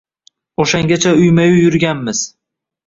Oʻshangacha 0.65 1.13
uyma-uy 1.21 1.61
yurganmiz. 1.63 2.27